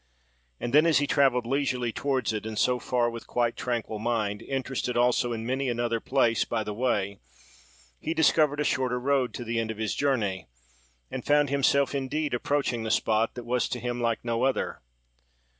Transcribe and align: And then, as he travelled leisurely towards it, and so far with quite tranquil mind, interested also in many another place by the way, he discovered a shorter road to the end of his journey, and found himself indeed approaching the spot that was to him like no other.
And 0.59 0.73
then, 0.73 0.87
as 0.87 0.97
he 0.97 1.05
travelled 1.05 1.45
leisurely 1.45 1.91
towards 1.93 2.33
it, 2.33 2.43
and 2.47 2.57
so 2.57 2.79
far 2.79 3.07
with 3.07 3.27
quite 3.27 3.55
tranquil 3.55 3.99
mind, 3.99 4.41
interested 4.41 4.97
also 4.97 5.31
in 5.31 5.45
many 5.45 5.69
another 5.69 5.99
place 5.99 6.43
by 6.43 6.63
the 6.63 6.73
way, 6.73 7.19
he 7.99 8.15
discovered 8.15 8.59
a 8.59 8.63
shorter 8.63 8.99
road 8.99 9.31
to 9.35 9.43
the 9.43 9.59
end 9.59 9.69
of 9.69 9.77
his 9.77 9.93
journey, 9.93 10.47
and 11.11 11.23
found 11.23 11.51
himself 11.51 11.93
indeed 11.93 12.33
approaching 12.33 12.81
the 12.81 12.89
spot 12.89 13.35
that 13.35 13.45
was 13.45 13.69
to 13.69 13.79
him 13.79 14.01
like 14.01 14.25
no 14.25 14.41
other. 14.41 14.81